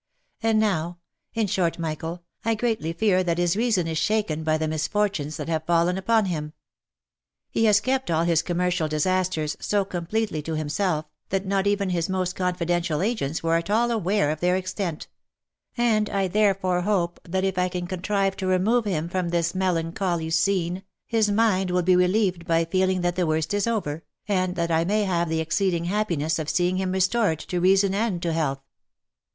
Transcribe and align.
And 0.41 0.59
now— 0.59 0.97
In 1.35 1.45
short, 1.45 1.77
Michael, 1.77 2.23
I 2.43 2.55
greatly 2.55 2.91
fear 2.91 3.23
that 3.23 3.37
his 3.37 3.55
reason 3.55 3.85
is 3.85 3.99
shaken 3.99 4.43
by 4.43 4.57
the 4.57 4.67
misfortunes 4.67 5.37
that 5.37 5.47
have 5.47 5.65
fallen 5.67 5.95
upon 5.95 6.25
him. 6.25 6.53
He 7.51 7.65
has 7.65 7.79
kept 7.79 8.09
all 8.09 8.23
his 8.23 8.41
commercial 8.41 8.87
disasters 8.87 9.55
so 9.59 9.85
completely 9.85 10.41
to 10.41 10.55
him 10.55 10.69
self, 10.69 11.05
that 11.29 11.45
not 11.45 11.67
even 11.67 11.91
his 11.91 12.09
most 12.09 12.35
confidential 12.35 13.03
agents 13.03 13.43
were 13.43 13.53
at 13.57 13.69
all 13.69 13.91
aware 13.91 14.31
of 14.31 14.39
their 14.39 14.55
extent; 14.55 15.07
and 15.77 16.09
I 16.09 16.27
therefore 16.27 16.81
hope 16.81 17.19
that 17.29 17.43
if 17.43 17.53
T 17.53 17.69
can 17.69 17.85
contrive 17.85 18.35
to 18.37 18.47
remove 18.47 18.85
him 18.85 19.07
from 19.07 19.29
this 19.29 19.53
melancholy 19.53 20.31
scene, 20.31 20.81
his 21.05 21.29
mind 21.29 21.69
will 21.69 21.83
be 21.83 21.95
relieved 21.95 22.47
by 22.47 22.65
feeling 22.65 23.01
that 23.01 23.15
the 23.15 23.27
worst 23.27 23.53
is 23.53 23.67
over, 23.67 24.03
and 24.27 24.55
that 24.55 24.71
I 24.71 24.83
may 24.83 25.03
have 25.03 25.29
the 25.29 25.41
exceeding 25.41 25.85
happiness 25.85 26.39
of 26.39 26.49
seeing 26.49 26.77
him 26.77 26.91
restored 26.91 27.37
to 27.37 27.59
reason 27.59 27.93
and 27.93 28.19
to 28.23 28.33
health." 28.33 28.63